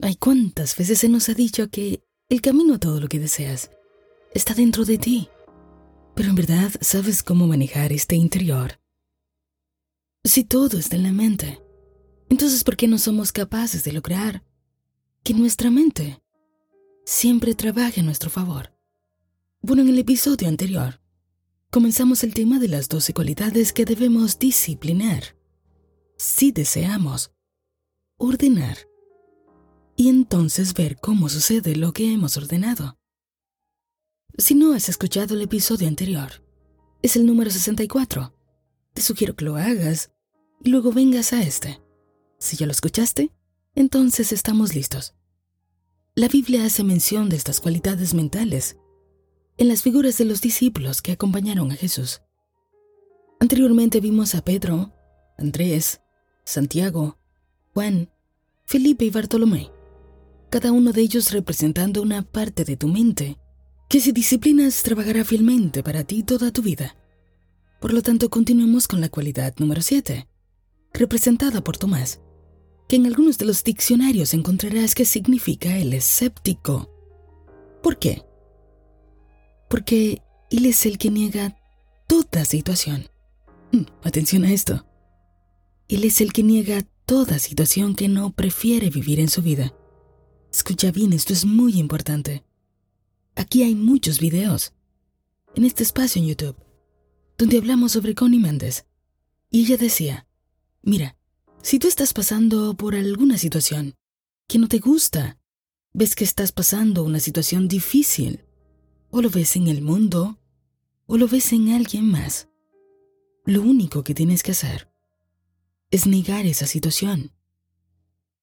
[0.00, 3.70] Ay, cuántas veces se nos ha dicho que el camino a todo lo que deseas
[4.32, 5.28] está dentro de ti.
[6.14, 8.80] Pero en verdad sabes cómo manejar este interior.
[10.22, 11.60] Si todo está en la mente,
[12.28, 14.44] entonces ¿por qué no somos capaces de lograr
[15.24, 16.22] que nuestra mente
[17.04, 18.72] siempre trabaje a nuestro favor?
[19.62, 21.00] Bueno, en el episodio anterior
[21.70, 25.36] comenzamos el tema de las doce cualidades que debemos disciplinar
[26.16, 27.32] si deseamos
[28.16, 28.87] ordenar
[29.98, 32.96] y entonces ver cómo sucede lo que hemos ordenado.
[34.38, 36.44] Si no has escuchado el episodio anterior,
[37.02, 38.32] es el número 64.
[38.94, 40.12] Te sugiero que lo hagas
[40.62, 41.82] y luego vengas a este.
[42.38, 43.32] Si ya lo escuchaste,
[43.74, 45.16] entonces estamos listos.
[46.14, 48.76] La Biblia hace mención de estas cualidades mentales
[49.56, 52.22] en las figuras de los discípulos que acompañaron a Jesús.
[53.40, 54.92] Anteriormente vimos a Pedro,
[55.36, 56.00] Andrés,
[56.44, 57.18] Santiago,
[57.74, 58.12] Juan,
[58.64, 59.72] Felipe y Bartolomé,
[60.50, 63.38] cada uno de ellos representando una parte de tu mente
[63.88, 66.96] que si disciplinas trabajará fielmente para ti toda tu vida.
[67.80, 70.28] Por lo tanto, continuemos con la cualidad número 7,
[70.92, 72.20] representada por Tomás,
[72.88, 76.90] que en algunos de los diccionarios encontrarás que significa el escéptico.
[77.82, 78.24] ¿Por qué?
[79.70, 81.56] Porque él es el que niega
[82.06, 83.08] toda situación.
[83.72, 84.86] Mm, atención a esto.
[85.88, 89.74] Él es el que niega toda situación que no prefiere vivir en su vida.
[90.52, 92.44] Escucha bien, esto es muy importante.
[93.36, 94.72] Aquí hay muchos videos,
[95.54, 96.56] en este espacio en YouTube,
[97.36, 98.86] donde hablamos sobre Connie Méndez.
[99.50, 100.26] Y ella decía,
[100.82, 101.16] mira,
[101.62, 103.94] si tú estás pasando por alguna situación
[104.46, 105.38] que no te gusta,
[105.92, 108.44] ves que estás pasando una situación difícil,
[109.10, 110.38] o lo ves en el mundo,
[111.06, 112.48] o lo ves en alguien más,
[113.44, 114.90] lo único que tienes que hacer
[115.90, 117.32] es negar esa situación.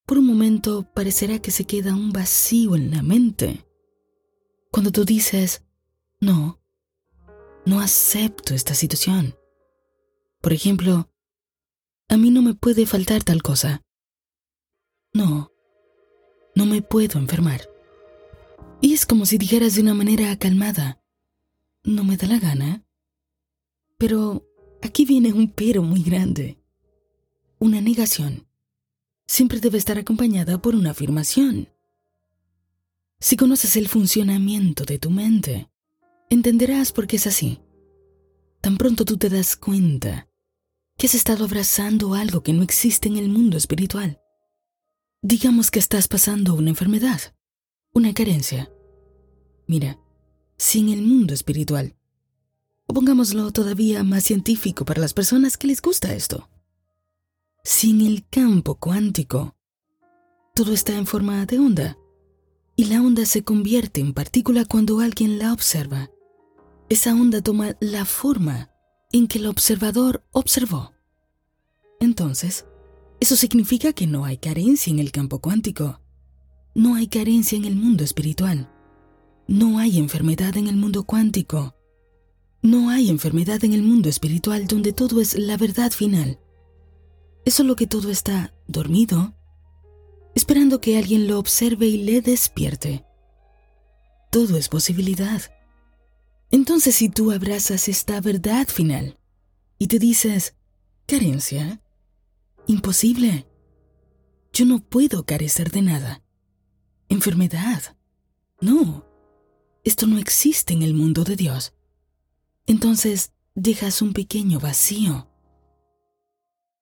[0.06, 3.66] Por un momento parecerá que se queda un vacío en la mente
[4.72, 5.64] cuando tú dices,
[6.20, 6.62] no,
[7.66, 9.36] no acepto esta situación.
[10.42, 11.10] Por ejemplo,
[12.10, 13.84] a mí no me puede faltar tal cosa.
[15.14, 15.52] No,
[16.56, 17.62] no me puedo enfermar.
[18.82, 21.02] Y es como si dijeras de una manera calmada,
[21.84, 22.86] no me da la gana.
[23.98, 24.46] Pero
[24.84, 26.60] aquí viene un pero muy grande.
[27.60, 28.46] Una negación
[29.28, 31.70] siempre debe estar acompañada por una afirmación.
[33.20, 35.70] Si conoces el funcionamiento de tu mente,
[36.30, 37.60] entenderás por qué es así.
[38.62, 40.28] Tan pronto tú te das cuenta
[40.98, 44.22] que has estado abrazando algo que no existe en el mundo espiritual.
[45.22, 47.20] Digamos que estás pasando una enfermedad,
[47.94, 48.72] una carencia.
[49.68, 50.00] Mira,
[50.58, 51.96] si en el mundo espiritual,
[52.88, 56.50] o pongámoslo todavía más científico para las personas que les gusta esto,
[57.68, 59.56] si en el campo cuántico
[60.54, 61.98] todo está en forma de onda,
[62.76, 66.12] y la onda se convierte en partícula cuando alguien la observa.
[66.90, 68.70] Esa onda toma la forma
[69.12, 70.94] en que el observador observó.
[72.00, 72.66] Entonces,
[73.20, 76.02] eso significa que no hay carencia en el campo cuántico.
[76.76, 78.70] No hay carencia en el mundo espiritual.
[79.48, 81.76] No hay enfermedad en el mundo cuántico.
[82.62, 86.40] No hay enfermedad en el mundo espiritual donde todo es la verdad final.
[87.46, 89.36] Es solo que todo está dormido,
[90.34, 93.06] esperando que alguien lo observe y le despierte.
[94.32, 95.42] Todo es posibilidad.
[96.52, 99.20] Entonces si tú abrazas esta verdad final
[99.78, 100.56] y te dices,
[101.06, 101.82] carencia,
[102.68, 103.48] imposible,
[104.52, 106.24] yo no puedo carecer de nada.
[107.10, 107.96] Enfermedad,
[108.60, 109.06] no,
[109.84, 111.74] esto no existe en el mundo de Dios.
[112.66, 115.30] Entonces dejas un pequeño vacío.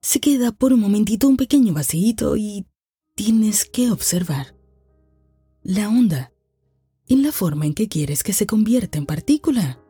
[0.04, 2.68] Se queda por un momentito un pequeño vacío y
[3.16, 4.54] tienes que observar
[5.62, 6.34] la onda
[7.08, 9.82] en la forma en que quieres que se convierta en partícula.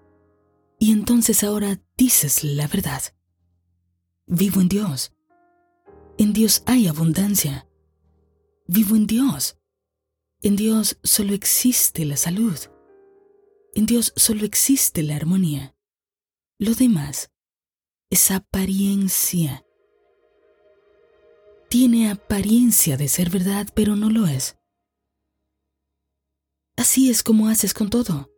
[0.78, 3.02] Y entonces ahora dices la verdad.
[4.28, 5.14] Vivo en Dios.
[6.20, 7.68] En Dios hay abundancia.
[8.68, 9.58] Vivo en Dios.
[10.44, 12.60] En Dios solo existe la salud.
[13.74, 15.76] En Dios solo existe la armonía.
[16.60, 17.32] Lo demás
[18.12, 19.63] es apariencia
[21.74, 24.60] tiene apariencia de ser verdad, pero no lo es.
[26.78, 28.32] Así es como haces con todo.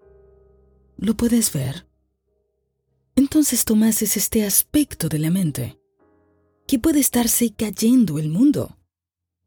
[0.96, 1.86] ¿Lo puedes ver?
[3.14, 5.78] Entonces tomas este aspecto de la mente,
[6.66, 8.78] que puede estarse cayendo el mundo.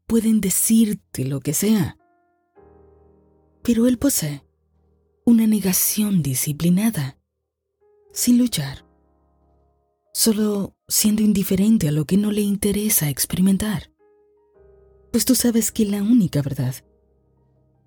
[0.05, 1.97] Pueden decirte lo que sea.
[3.63, 4.45] Pero él posee
[5.25, 7.17] una negación disciplinada,
[8.13, 8.85] sin luchar
[10.19, 13.89] solo siendo indiferente a lo que no le interesa experimentar.
[15.13, 16.75] Pues tú sabes que la única verdad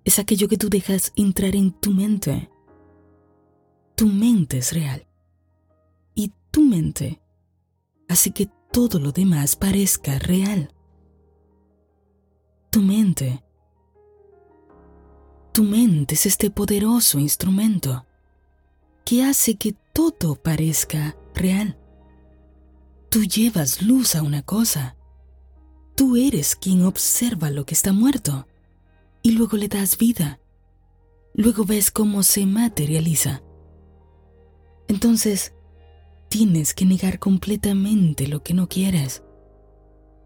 [0.03, 2.49] es aquello que tú dejas entrar en tu mente.
[3.95, 5.05] Tu mente es real.
[6.15, 7.21] Y tu mente
[8.09, 10.73] hace que todo lo demás parezca real.
[12.71, 13.43] Tu mente.
[15.53, 18.07] Tu mente es este poderoso instrumento
[19.05, 21.77] que hace que todo parezca real.
[23.13, 24.95] Tú llevas luz a una cosa.
[25.95, 28.47] Tú eres quien observa lo que está muerto
[29.21, 30.39] y luego le das vida.
[31.35, 33.43] Luego ves cómo se materializa.
[34.87, 35.53] Entonces,
[36.27, 39.21] tienes que negar completamente lo que no quieres.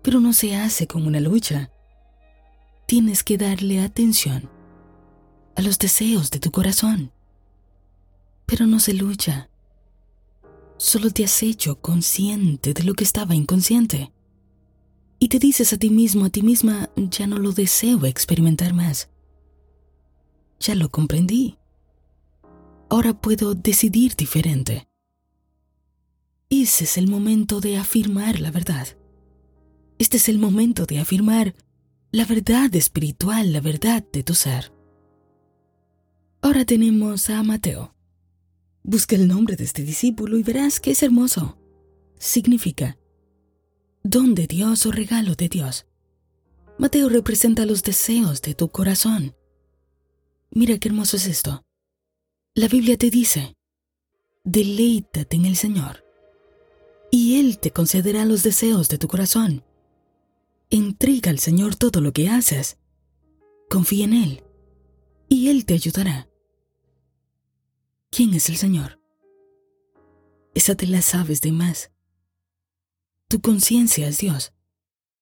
[0.02, 1.70] Pero no se hace con una lucha.
[2.86, 4.50] Tienes que darle atención
[5.58, 7.12] a los deseos de tu corazón.
[8.46, 9.50] Pero no se lucha.
[10.78, 14.12] Solo te has hecho consciente de lo que estaba inconsciente.
[15.20, 19.10] Y te dices a ti mismo, a ti misma, ya no lo deseo experimentar más.
[20.60, 21.58] Ya lo comprendí.
[22.90, 24.88] Ahora puedo decidir diferente.
[26.50, 28.88] Ese es el momento de afirmar la verdad.
[29.98, 31.56] Este es el momento de afirmar
[32.12, 34.72] la verdad espiritual, la verdad de tu ser.
[36.42, 37.97] Ahora tenemos a Mateo.
[38.88, 41.58] Busca el nombre de este discípulo y verás que es hermoso.
[42.20, 42.98] Significa
[44.02, 45.86] don de Dios o regalo de Dios.
[46.78, 49.36] Mateo representa los deseos de tu corazón.
[50.52, 51.66] Mira qué hermoso es esto.
[52.56, 53.58] La Biblia te dice,
[54.46, 56.06] deleítate en el Señor,
[57.12, 59.66] y Él te concederá los deseos de tu corazón.
[60.70, 62.78] Entrega al Señor todo lo que haces.
[63.70, 64.44] Confía en Él,
[65.28, 66.30] y Él te ayudará.
[68.10, 69.00] ¿Quién es el Señor?
[70.56, 71.92] Esa te la sabes de más.
[73.28, 74.54] Tu conciencia es Dios.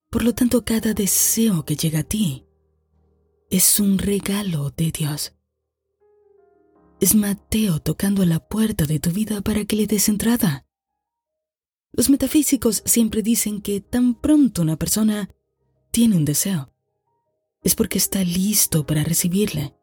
[0.10, 2.46] Por lo tanto, cada deseo que llega a ti
[3.50, 5.34] es un regalo de Dios.
[7.02, 10.66] Es Mateo tocando la puerta de tu vida para que le des entrada.
[11.92, 15.30] Los metafísicos siempre dicen que tan pronto una persona
[15.92, 16.74] tiene un deseo,
[17.62, 19.76] es porque está listo para recibirle.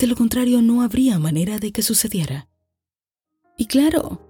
[0.00, 2.48] De lo contrario, no habría manera de que sucediera.
[3.58, 4.26] Y claro,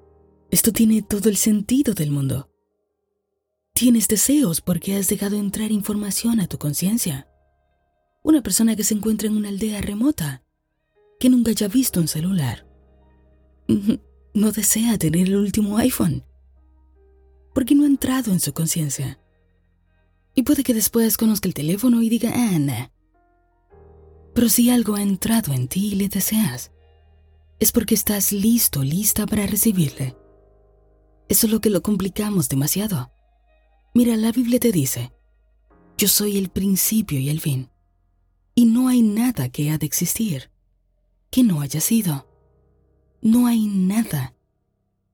[0.51, 2.51] esto tiene todo el sentido del mundo.
[3.73, 7.29] Tienes deseos porque has dejado entrar información a tu conciencia.
[8.25, 10.43] Una persona que se encuentra en una aldea remota,
[11.21, 12.67] que nunca haya visto un celular,
[14.35, 16.25] no desea tener el último iPhone,
[17.55, 19.21] porque no ha entrado en su conciencia.
[20.35, 22.59] Y puede que después conozca el teléfono y diga, ah,
[24.35, 26.73] pero si algo ha entrado en ti y le deseas,
[27.59, 30.17] es porque estás listo, lista para recibirle.
[31.29, 33.13] Eso es lo que lo complicamos demasiado.
[33.95, 35.13] Mira, la Biblia te dice,
[35.99, 37.71] yo soy el principio y el fin,
[38.55, 40.51] y no hay nada que ha de existir
[41.31, 42.27] que no haya sido.
[43.23, 44.35] No hay nada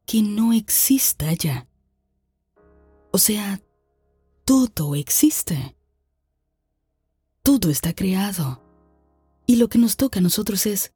[0.07, 1.69] que no exista ya.
[3.13, 3.61] O sea,
[4.45, 5.77] todo existe.
[7.43, 8.63] Todo está creado.
[9.47, 10.93] Y lo que nos toca a nosotros es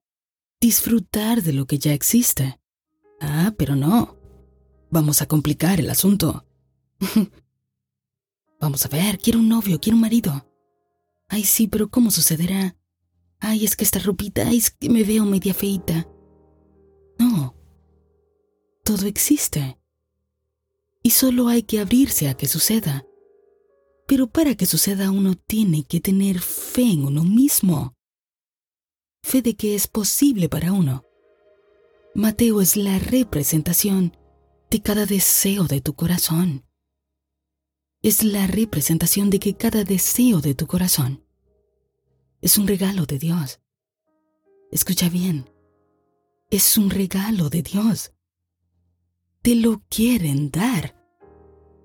[0.61, 2.61] disfrutar de lo que ya existe.
[3.21, 4.19] Ah, pero no.
[4.91, 6.47] Vamos a complicar el asunto.
[8.61, 10.47] Vamos a ver, quiero un novio, quiero un marido.
[11.29, 12.77] Ay, sí, pero ¿cómo sucederá?
[13.39, 16.09] Ay, es que esta ropita, es que me veo media feita.
[17.19, 17.55] No.
[18.85, 19.79] Todo existe.
[21.03, 23.07] Y solo hay que abrirse a que suceda.
[24.07, 27.97] Pero para que suceda uno tiene que tener fe en uno mismo
[29.23, 31.05] fe de que es posible para uno.
[32.15, 34.17] Mateo es la representación
[34.71, 36.65] de cada deseo de tu corazón.
[38.03, 41.25] Es la representación de que cada deseo de tu corazón
[42.41, 43.61] es un regalo de Dios.
[44.71, 45.51] Escucha bien,
[46.51, 48.13] es un regalo de Dios.
[49.43, 50.97] Te lo quieren dar,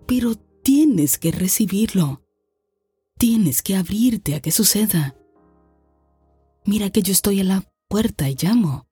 [0.05, 2.21] pero tienes que recibirlo.
[3.17, 5.15] Tienes que abrirte a que suceda.
[6.65, 8.87] Mira que yo estoy a la puerta y llamo.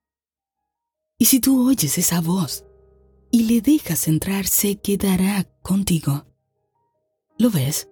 [1.18, 2.66] Y si tú oyes esa voz
[3.32, 6.28] y le dejas entrar, se quedará contigo.
[7.40, 7.90] ¿Lo ves?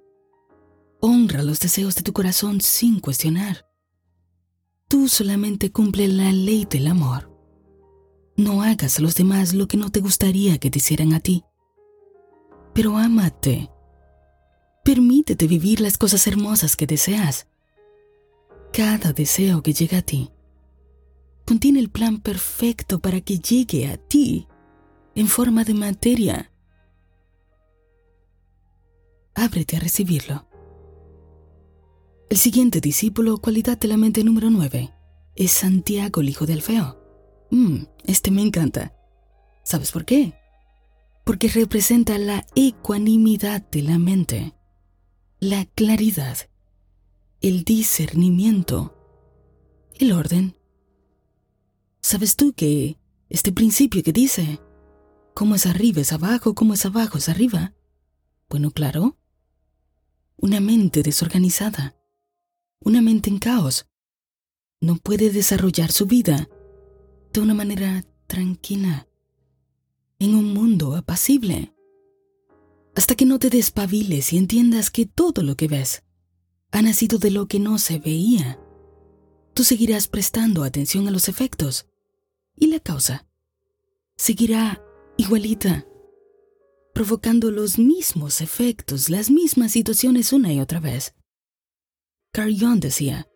[0.99, 3.67] Honra los deseos de tu corazón sin cuestionar.
[4.87, 7.31] Tú solamente cumple la ley del amor.
[8.37, 11.43] No hagas a los demás lo que no te gustaría que te hicieran a ti.
[12.73, 13.71] Pero ámate.
[14.83, 17.47] Permítete vivir las cosas hermosas que deseas.
[18.73, 20.31] Cada deseo que llega a ti
[21.45, 24.47] contiene el plan perfecto para que llegue a ti
[25.13, 26.51] en forma de materia.
[29.35, 30.47] Ábrete a recibirlo.
[32.29, 34.93] El siguiente discípulo, cualidad de la mente número 9,
[35.35, 36.97] es Santiago, el hijo del feo.
[37.51, 38.95] Mmm, este me encanta.
[39.63, 40.33] ¿Sabes por qué?
[41.25, 44.53] Porque representa la ecuanimidad de la mente,
[45.41, 46.37] la claridad,
[47.41, 48.95] el discernimiento,
[49.95, 50.55] el orden.
[52.01, 52.97] ¿Sabes tú que
[53.29, 54.59] este principio que dice,
[55.33, 57.73] cómo es arriba es abajo, cómo es abajo es arriba?
[58.49, 59.17] Bueno, claro.
[60.37, 61.95] Una mente desorganizada
[62.83, 63.85] una mente en caos
[64.79, 66.49] no puede desarrollar su vida
[67.31, 69.07] de una manera tranquila,
[70.17, 71.73] en un mundo apacible,
[72.95, 76.03] hasta que no te despabiles y entiendas que todo lo que ves
[76.71, 78.59] ha nacido de lo que no se veía.
[79.53, 81.87] Tú seguirás prestando atención a los efectos
[82.55, 83.27] y la causa
[84.15, 84.83] seguirá
[85.17, 85.85] igualita,
[86.93, 91.15] provocando los mismos efectos, las mismas situaciones una y otra vez.
[92.31, 93.27] Carl Jung decía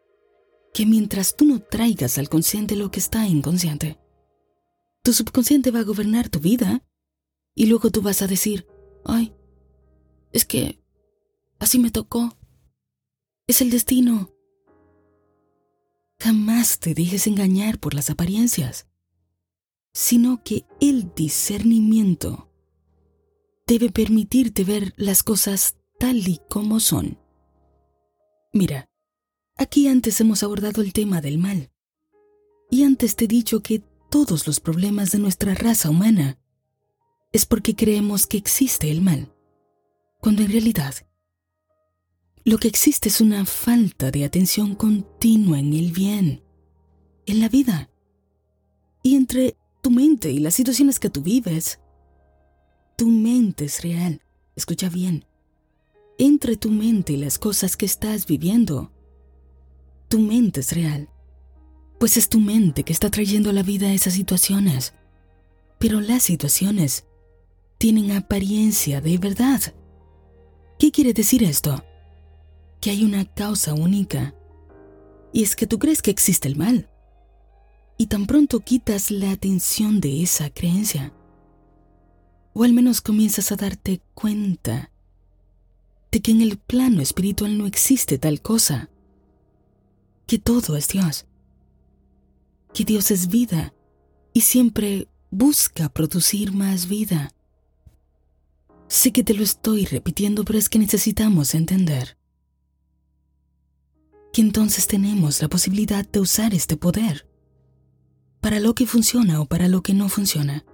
[0.74, 4.00] que mientras tú no traigas al consciente lo que está inconsciente,
[5.01, 6.84] tu subconsciente va a gobernar tu vida
[7.54, 8.68] y luego tú vas a decir,
[9.04, 9.34] ay,
[10.32, 10.82] es que
[11.60, 12.38] así me tocó,
[13.48, 14.32] es el destino.
[16.20, 18.88] Jamás te dejes engañar por las apariencias,
[19.94, 22.52] sino que el discernimiento
[23.68, 27.20] debe permitirte ver las cosas tal y como son.
[28.54, 28.90] Mira,
[29.58, 31.72] aquí antes hemos abordado el tema del mal.
[32.72, 36.40] Y antes te he dicho que todos los problemas de nuestra raza humana
[37.32, 39.34] es porque creemos que existe el mal,
[40.20, 40.96] cuando en realidad
[42.46, 46.44] lo que existe es una falta de atención continua en el bien,
[47.25, 47.90] en la vida.
[49.04, 51.80] Y entre tu mente y las situaciones que tú vives,
[52.98, 54.22] tu mente es real.
[54.56, 55.25] Escucha bien
[56.18, 58.92] entre tu mente y las cosas que estás viviendo.
[60.08, 61.10] Tu mente es real,
[62.00, 64.94] pues es tu mente que está trayendo a la vida esas situaciones.
[65.80, 67.06] Pero las situaciones
[67.78, 69.62] tienen apariencia de verdad.
[70.80, 71.84] ¿Qué quiere decir esto?
[72.86, 74.36] Que hay una causa única.
[75.34, 76.88] Y es que tú crees que existe el mal.
[77.98, 81.12] Y tan pronto quitas la atención de esa creencia,
[82.54, 84.92] o al menos comienzas a darte cuenta
[86.12, 88.92] que en el plano espiritual no existe tal cosa,
[90.27, 91.25] que todo es Dios,
[92.72, 93.74] que Dios es vida
[94.32, 97.32] y siempre busca producir más vida.
[98.89, 102.15] Sé que te lo estoy repitiendo, pero es que necesitamos entender
[104.36, 107.25] que entonces tenemos la posibilidad de usar este poder
[108.42, 110.65] para lo que funciona o para lo que no funciona.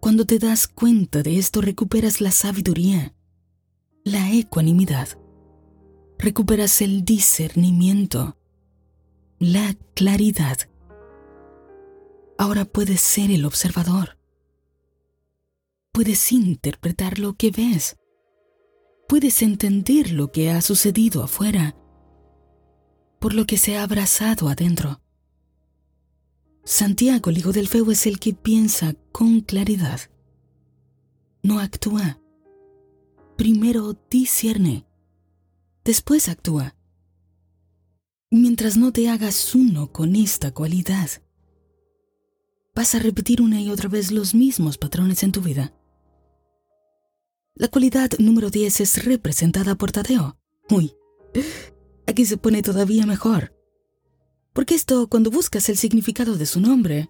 [0.00, 3.14] Cuando te das cuenta de esto, recuperas la sabiduría
[4.02, 5.08] la ecuanimidad.
[6.18, 8.38] Recuperas el discernimiento,
[9.38, 10.56] la claridad.
[12.38, 14.16] Ahora puedes ser el observador.
[15.92, 17.98] Puedes interpretar lo que ves.
[19.06, 21.76] Puedes entender lo que ha sucedido afuera,
[23.22, 25.00] por lo que se ha abrazado adentro.
[26.64, 30.00] Santiago, el hijo del feo, es el que piensa con claridad.
[31.42, 32.18] No actúa
[33.36, 34.86] primero discierne,
[35.84, 36.76] después actúa.
[38.30, 41.08] Mientras no te hagas uno con esta cualidad,
[42.74, 45.74] vas a repetir una y otra vez los mismos patrones en tu vida.
[47.54, 50.38] La cualidad número 10 es representada por Tadeo.
[50.70, 50.94] Uy,
[52.06, 53.54] aquí se pone todavía mejor.
[54.52, 57.08] Porque esto, cuando buscas el significado de su nombre,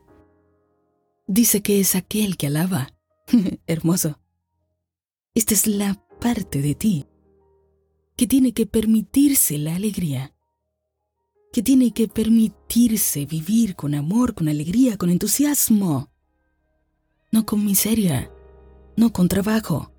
[1.27, 2.95] dice que es aquel que alaba.
[3.67, 4.21] Hermoso.
[5.35, 7.07] Esta es la parte de ti
[8.17, 10.35] que tiene que permitirse la alegría,
[11.53, 16.11] que tiene que permitirse vivir con amor, con alegría, con entusiasmo,
[17.31, 18.31] no con miseria,
[18.97, 19.93] no con trabajo,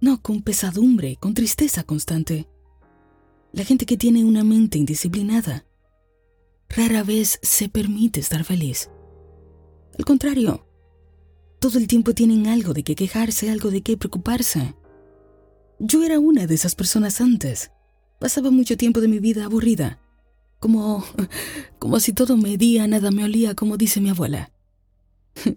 [0.00, 2.48] no con pesadumbre, con tristeza constante.
[3.56, 5.64] La gente que tiene una mente indisciplinada
[6.68, 8.90] rara vez se permite estar feliz.
[9.98, 10.66] Al contrario,
[11.58, 14.74] todo el tiempo tienen algo de qué quejarse, algo de qué preocuparse.
[15.78, 17.70] Yo era una de esas personas antes.
[18.20, 20.02] Pasaba mucho tiempo de mi vida aburrida.
[20.58, 21.02] Como.
[21.78, 24.52] como si todo me día, nada me olía, como dice mi abuela.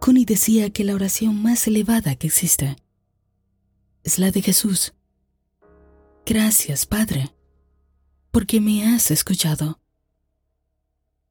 [0.00, 2.74] Connie decía que la oración más elevada que existe
[4.02, 4.94] es la de Jesús.
[6.26, 7.34] Gracias, Padre,
[8.30, 9.80] porque me has escuchado.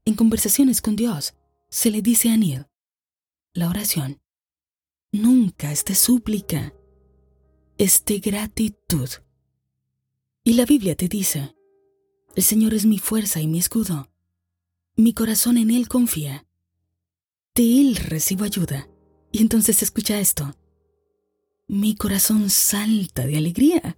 [0.06, 1.34] En conversaciones con Dios
[1.70, 2.68] se le dice a Neil,
[3.54, 4.22] la oración
[5.12, 6.74] nunca es de súplica
[7.78, 9.10] es de gratitud.
[10.44, 11.56] Y la Biblia te dice,
[12.36, 14.10] el Señor es mi fuerza y mi escudo.
[14.96, 16.46] Mi corazón en Él confía.
[17.56, 18.90] De Él recibo ayuda.
[19.32, 20.56] Y entonces escucha esto.
[21.68, 23.98] Mi corazón salta de alegría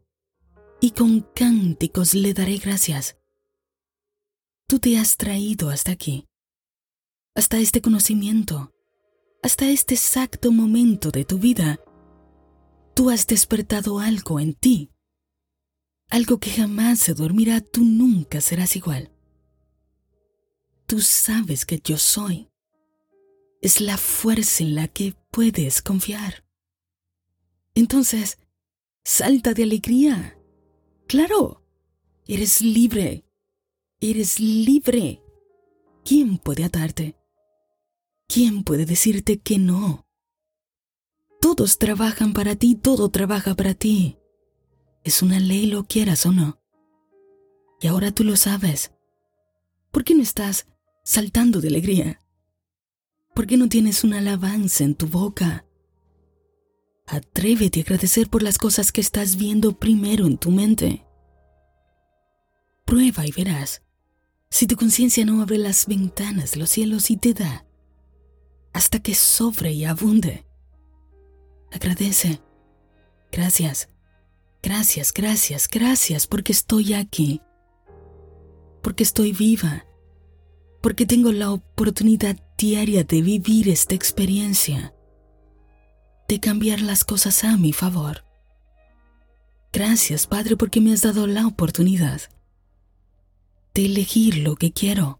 [0.85, 3.17] y con cánticos le daré gracias.
[4.67, 6.27] Tú te has traído hasta aquí,
[7.33, 8.71] hasta este conocimiento,
[9.41, 11.79] hasta este exacto momento de tu vida.
[12.93, 14.91] Tú has despertado algo en ti,
[16.09, 19.11] algo que jamás se dormirá, tú nunca serás igual.
[20.85, 22.51] Tú sabes que yo soy.
[23.59, 26.45] Es la fuerza en la que puedes confiar.
[27.73, 28.37] Entonces,
[29.03, 30.37] salta de alegría.
[31.07, 31.63] Claro,
[32.25, 33.25] eres libre.
[33.99, 35.21] Eres libre.
[36.03, 37.15] ¿Quién puede atarte?
[38.27, 40.07] ¿Quién puede decirte que no?
[41.39, 44.17] Todos trabajan para ti, todo trabaja para ti.
[45.03, 46.59] Es una ley, lo quieras o no.
[47.79, 48.91] Y ahora tú lo sabes.
[49.91, 50.67] ¿Por qué no estás
[51.03, 52.19] saltando de alegría?
[53.35, 55.64] ¿Por qué no tienes una alabanza en tu boca?
[57.07, 61.05] Atrévete a agradecer por las cosas que estás viendo primero en tu mente.
[62.85, 63.83] Prueba y verás.
[64.49, 67.65] Si tu conciencia no abre las ventanas de los cielos y te da,
[68.73, 70.45] hasta que sobre y abunde.
[71.71, 72.41] Agradece.
[73.31, 73.87] Gracias.
[74.63, 77.41] Gracias, gracias, gracias porque estoy aquí.
[78.81, 79.85] Porque estoy viva.
[80.81, 84.95] Porque tengo la oportunidad diaria de vivir esta experiencia
[86.27, 88.23] de cambiar las cosas a mi favor.
[89.71, 92.21] Gracias, Padre, porque me has dado la oportunidad
[93.73, 95.19] de elegir lo que quiero.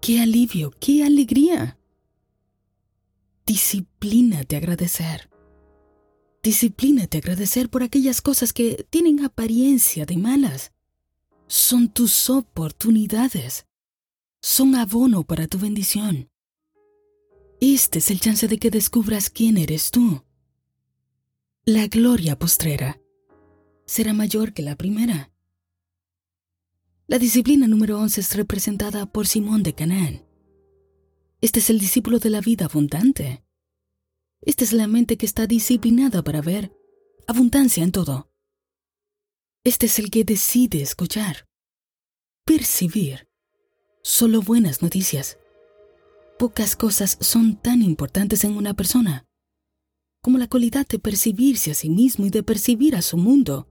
[0.00, 1.78] Qué alivio, qué alegría.
[3.44, 5.28] Disciplínate a agradecer.
[6.42, 10.72] Disciplínate a agradecer por aquellas cosas que tienen apariencia de malas.
[11.46, 13.66] Son tus oportunidades.
[14.40, 16.30] Son abono para tu bendición.
[17.60, 20.24] Este es el chance de que descubras quién eres tú.
[21.66, 23.02] La gloria postrera
[23.84, 25.30] será mayor que la primera.
[27.06, 30.24] La disciplina número 11 es representada por Simón de Canaán.
[31.42, 33.44] Este es el discípulo de la vida abundante.
[34.40, 36.74] Esta es la mente que está disciplinada para ver
[37.26, 38.32] abundancia en todo.
[39.64, 41.46] Este es el que decide escuchar,
[42.46, 43.28] percibir
[44.02, 45.39] solo buenas noticias
[46.40, 49.26] Pocas cosas son tan importantes en una persona
[50.22, 53.68] como la cualidad de percibirse a sí mismo y de percibir a su mundo,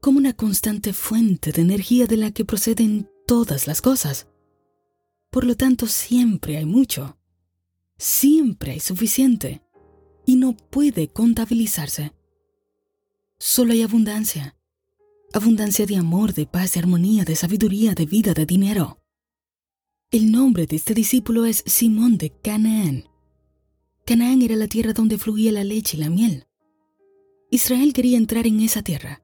[0.00, 4.28] como una constante fuente de energía de la que proceden todas las cosas.
[5.30, 7.18] Por lo tanto, siempre hay mucho,
[7.98, 9.62] siempre hay suficiente,
[10.24, 12.12] y no puede contabilizarse.
[13.40, 14.56] Solo hay abundancia,
[15.32, 19.01] abundancia de amor, de paz, de armonía, de sabiduría, de vida, de dinero.
[20.12, 23.08] El nombre de este discípulo es Simón de Canaán.
[24.04, 26.44] Canaán era la tierra donde fluía la leche y la miel.
[27.50, 29.22] Israel quería entrar en esa tierra.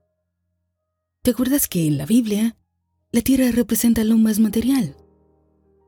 [1.21, 2.57] ¿Te acuerdas que en la Biblia
[3.13, 4.97] la tierra representa lo más material?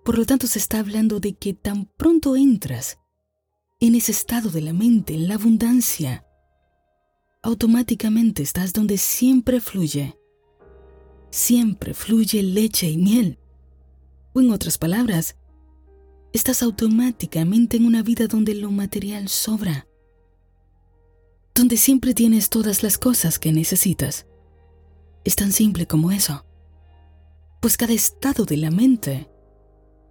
[0.04, 2.98] Por lo tanto se está hablando de que tan pronto entras
[3.80, 6.26] en ese estado de la mente, en la abundancia,
[7.42, 10.14] automáticamente estás donde siempre fluye.
[11.30, 13.38] Siempre fluye leche y miel.
[14.32, 15.36] O en otras palabras,
[16.32, 19.86] estás automáticamente en una vida donde lo material sobra,
[21.54, 24.26] donde siempre tienes todas las cosas que necesitas.
[25.24, 26.44] Es tan simple como eso.
[27.60, 29.28] Pues cada estado de la mente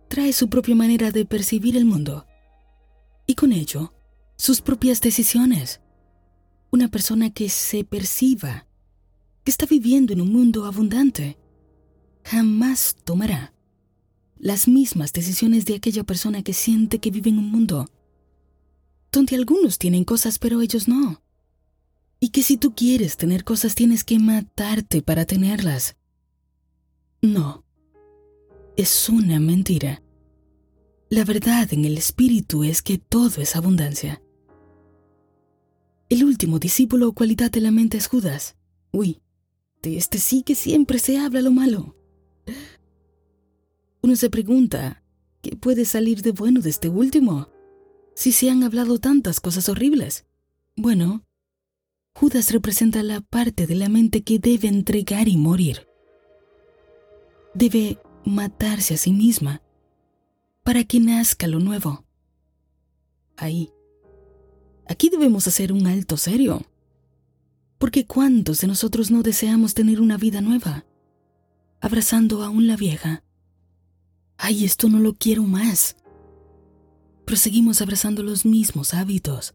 [0.09, 2.25] trae su propia manera de percibir el mundo
[3.25, 3.93] y con ello
[4.35, 5.81] sus propias decisiones.
[6.71, 8.67] Una persona que se perciba
[9.43, 11.37] que está viviendo en un mundo abundante
[12.23, 13.53] jamás tomará
[14.39, 17.89] las mismas decisiones de aquella persona que siente que vive en un mundo
[19.11, 21.21] donde algunos tienen cosas pero ellos no.
[22.19, 25.95] Y que si tú quieres tener cosas tienes que matarte para tenerlas.
[27.21, 27.63] No.
[28.75, 30.01] Es una mentira.
[31.09, 34.21] La verdad en el espíritu es que todo es abundancia.
[36.09, 38.55] El último discípulo o cualidad de la mente es Judas.
[38.91, 39.21] Uy,
[39.81, 41.95] de este sí que siempre se habla lo malo.
[44.01, 45.03] Uno se pregunta,
[45.41, 47.49] ¿qué puede salir de bueno de este último?
[48.15, 50.25] Si se han hablado tantas cosas horribles.
[50.75, 51.23] Bueno,
[52.13, 55.87] Judas representa la parte de la mente que debe entregar y morir.
[57.53, 59.61] Debe matarse a sí misma
[60.63, 62.05] para que nazca lo nuevo.
[63.37, 63.71] Ahí.
[64.87, 66.65] Aquí debemos hacer un alto serio.
[67.77, 70.85] Porque ¿cuántos de nosotros no deseamos tener una vida nueva?
[71.79, 73.23] Abrazando aún la vieja.
[74.41, 75.97] Ay, esto no lo quiero más.
[77.25, 79.53] Pero seguimos abrazando los mismos hábitos.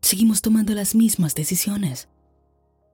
[0.00, 2.08] Seguimos tomando las mismas decisiones.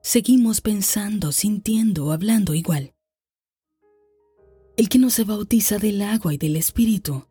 [0.01, 2.95] Seguimos pensando, sintiendo, hablando igual.
[4.75, 7.27] El que no se bautiza del agua y del Espíritu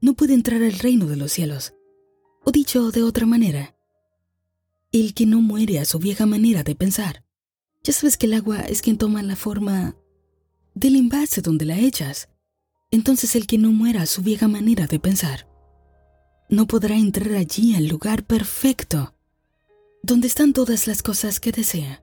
[0.00, 1.74] no puede entrar al reino de los cielos.
[2.44, 3.76] O dicho de otra manera,
[4.92, 7.24] el que no muere a su vieja manera de pensar.
[7.82, 9.96] Ya sabes que el agua es quien toma la forma
[10.74, 12.28] del envase donde la echas.
[12.90, 15.48] Entonces el que no muera a su vieja manera de pensar
[16.48, 19.14] no podrá entrar allí al lugar perfecto,
[20.02, 22.02] donde están todas las cosas que desea.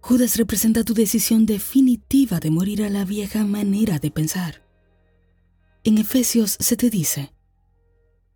[0.00, 4.62] Judas representa tu decisión definitiva de morir a la vieja manera de pensar.
[5.82, 7.32] En Efesios se te dice,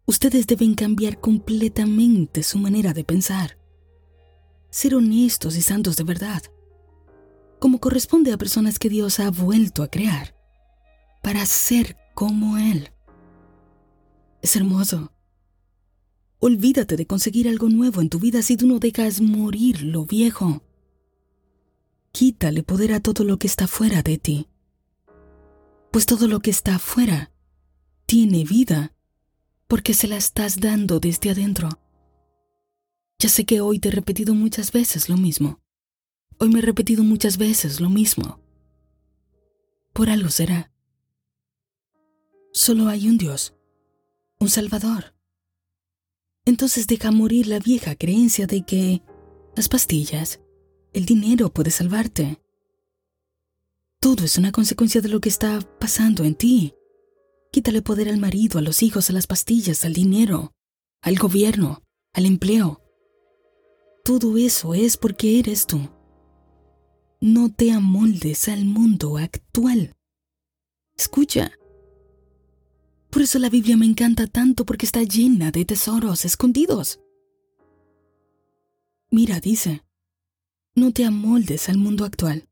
[0.07, 3.59] ustedes deben cambiar completamente su manera de pensar,
[4.71, 6.43] ser honestos y santos de verdad,
[7.59, 10.35] como corresponde a personas que Dios ha vuelto a crear,
[11.23, 12.91] para ser como Él.
[14.43, 15.13] Es hermoso.
[16.41, 20.63] Olvídate de conseguir algo nuevo en tu vida si tú no dejas morir lo viejo.
[22.11, 24.49] Quítale poder a todo lo que está fuera de ti.
[25.93, 27.31] Pues todo lo que está afuera
[28.07, 28.93] tiene vida
[29.69, 31.69] porque se la estás dando desde adentro.
[33.21, 35.61] Ya sé que hoy te he repetido muchas veces lo mismo.
[36.39, 38.41] Hoy me he repetido muchas veces lo mismo.
[39.93, 40.72] Por algo será.
[42.53, 43.55] Solo hay un Dios
[44.43, 45.15] un Salvador.
[46.45, 49.03] Entonces deja morir la vieja creencia de que
[49.55, 50.41] las pastillas,
[50.93, 52.43] el dinero puede salvarte.
[54.01, 56.75] Todo es una consecuencia de lo que está pasando en ti.
[57.53, 60.53] Quítale poder al marido, a los hijos, a las pastillas, al dinero,
[61.03, 62.83] al gobierno, al empleo.
[64.05, 65.89] Todo eso es porque eres tú.
[67.21, 69.95] No te amoldes al mundo actual.
[70.97, 71.53] Escucha,
[73.13, 76.99] por eso la Biblia me encanta tanto porque está llena de tesoros escondidos.
[79.11, 79.85] Mira, dice,
[80.75, 82.49] no te amoldes al mundo actual.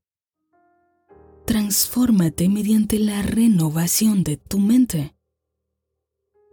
[1.47, 5.17] Transfórmate mediante la renovación de tu mente.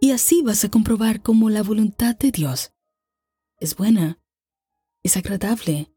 [0.00, 2.72] Y así vas a comprobar cómo la voluntad de Dios
[3.60, 4.18] es buena,
[5.02, 5.92] es agradable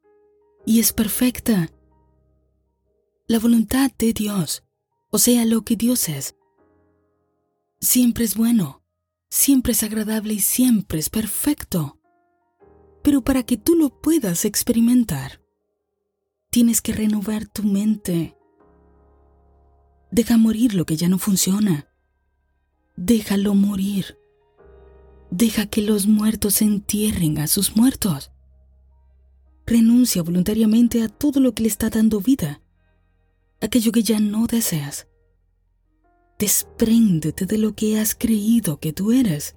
[0.66, 1.70] y es perfecta.
[3.26, 4.64] La voluntad de Dios,
[5.12, 6.36] o sea, lo que Dios es,
[7.82, 8.84] siempre es bueno,
[9.30, 12.00] siempre es agradable y siempre es perfecto.
[13.04, 15.42] Pero para que tú lo puedas experimentar,
[16.52, 18.38] tienes que renovar tu mente.
[20.12, 21.88] Deja morir lo que ya no funciona.
[22.96, 24.18] Déjalo morir.
[25.32, 28.32] Deja que los muertos entierren a sus muertos.
[29.66, 32.62] Renuncia voluntariamente a todo lo que le está dando vida,
[33.62, 35.08] aquello que ya no deseas.
[36.42, 39.56] Despréndete de lo que has creído que tú eres.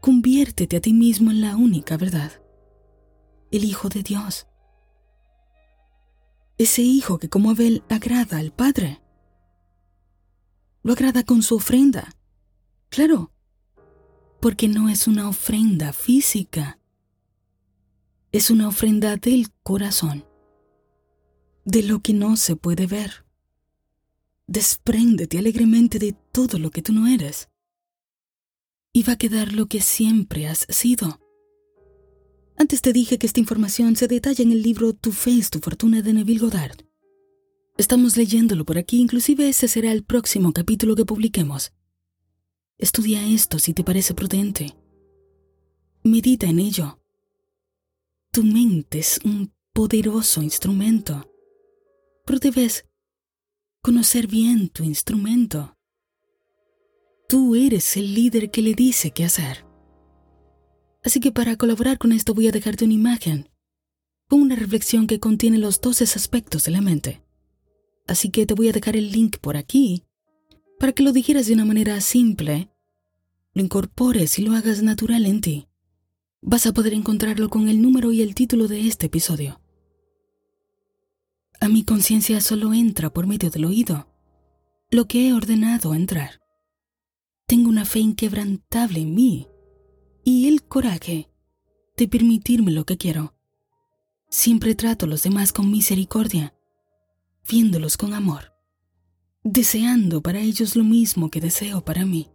[0.00, 2.30] Conviértete a ti mismo en la única verdad,
[3.50, 4.46] el Hijo de Dios.
[6.58, 9.02] Ese Hijo que como Abel agrada al Padre.
[10.84, 12.08] Lo agrada con su ofrenda.
[12.88, 13.32] Claro,
[14.40, 16.78] porque no es una ofrenda física.
[18.30, 20.24] Es una ofrenda del corazón,
[21.64, 23.27] de lo que no se puede ver.
[24.48, 27.50] Despréndete alegremente de todo lo que tú no eres.
[28.94, 31.20] Y va a quedar lo que siempre has sido.
[32.56, 35.60] Antes te dije que esta información se detalla en el libro Tu fe es tu
[35.60, 36.78] fortuna de Neville Goddard.
[37.76, 41.72] Estamos leyéndolo por aquí, inclusive ese será el próximo capítulo que publiquemos.
[42.78, 44.74] Estudia esto si te parece prudente.
[46.04, 47.02] Medita en ello.
[48.32, 51.30] Tu mente es un poderoso instrumento,
[52.24, 52.87] pero debes
[53.82, 55.76] conocer bien tu instrumento.
[57.28, 59.64] Tú eres el líder que le dice qué hacer.
[61.04, 63.48] Así que para colaborar con esto voy a dejarte una imagen,
[64.28, 67.22] con una reflexión que contiene los 12 aspectos de la mente.
[68.06, 70.04] Así que te voy a dejar el link por aquí
[70.78, 72.70] para que lo dijeras de una manera simple,
[73.52, 75.68] lo incorpores y lo hagas natural en ti.
[76.40, 79.60] Vas a poder encontrarlo con el número y el título de este episodio.
[81.60, 84.06] A mi conciencia solo entra por medio del oído,
[84.90, 86.40] lo que he ordenado entrar.
[87.46, 89.48] Tengo una fe inquebrantable en mí
[90.24, 91.30] y el coraje
[91.96, 93.34] de permitirme lo que quiero.
[94.30, 96.54] Siempre trato a los demás con misericordia,
[97.48, 98.52] viéndolos con amor,
[99.42, 102.30] deseando para ellos lo mismo que deseo para mí.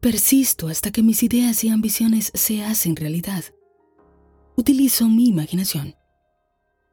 [0.00, 3.44] Persisto hasta que mis ideas y ambiciones se hacen realidad.
[4.56, 5.96] Utilizo mi imaginación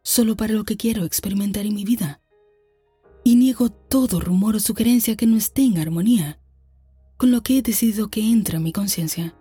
[0.04, 2.22] solo para lo que quiero experimentar en mi vida.
[3.24, 6.39] Y niego todo rumor o sugerencia que no esté en armonía
[7.24, 9.34] con lo que he decidido que entra en mi conciencia,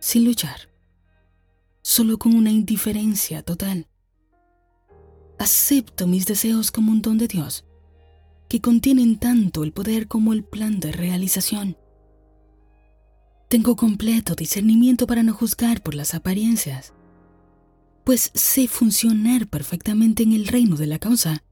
[0.00, 0.72] sin luchar,
[1.82, 3.86] solo con una indiferencia total.
[5.38, 7.64] Acepto mis deseos como un don de Dios,
[8.48, 11.76] que contienen tanto el poder como el plan de realización.
[13.48, 16.92] Tengo completo discernimiento para no juzgar por las apariencias,
[18.06, 21.42] pues sé funcionar perfectamente en el reino de la causa.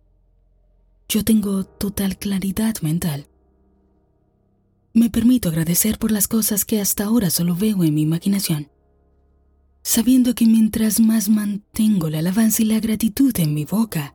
[1.08, 3.26] Yo tengo total claridad mental.
[4.92, 8.70] Me permito agradecer por las cosas que hasta ahora solo veo en mi imaginación,
[9.82, 14.14] sabiendo que mientras más mantengo la alabanza y la gratitud en mi boca,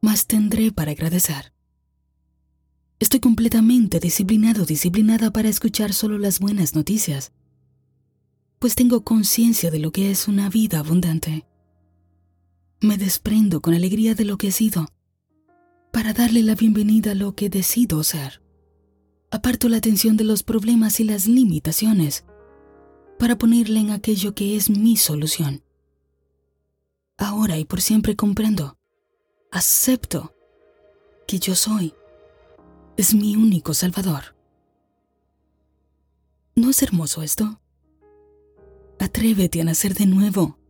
[0.00, 1.52] más tendré para agradecer.
[2.98, 7.32] Estoy completamente disciplinado, disciplinada para escuchar solo las buenas noticias
[8.62, 11.44] pues tengo conciencia de lo que es una vida abundante.
[12.80, 14.86] Me desprendo con alegría de lo que he sido,
[15.92, 18.40] para darle la bienvenida a lo que decido ser.
[19.32, 22.24] Aparto la atención de los problemas y las limitaciones,
[23.18, 25.64] para ponerla en aquello que es mi solución.
[27.18, 28.78] Ahora y por siempre comprendo,
[29.50, 30.36] acepto
[31.26, 31.94] que yo soy,
[32.96, 34.36] es mi único Salvador.
[36.54, 37.58] ¿No es hermoso esto?
[39.02, 40.60] Atrévete a nacer de nuevo.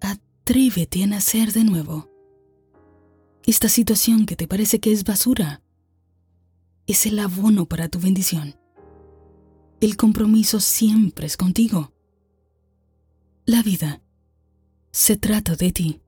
[0.00, 2.08] Atrévete a nacer de nuevo.
[3.44, 5.60] Esta situación que te parece que es basura
[6.86, 8.56] es el abono para tu bendición.
[9.82, 11.92] El compromiso siempre es contigo.
[13.44, 14.00] La vida
[14.90, 16.00] se trata de ti.